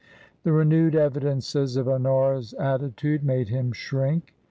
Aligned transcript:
The 0.41 0.51
renewed 0.51 0.95
evidences 0.95 1.77
of 1.77 1.87
Honora's 1.87 2.53
attitude 2.55 3.23
made 3.23 3.49
him 3.49 3.71
shrink. 3.71 4.33